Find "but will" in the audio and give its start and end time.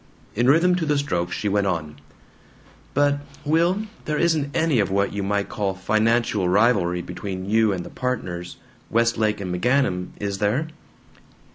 2.95-3.83